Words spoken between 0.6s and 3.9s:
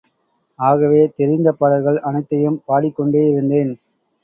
ஆகவே தெரிந்த பாடல்கள் அனைத்தையும் பாடிக்கொண்டேயிருந்தேன்.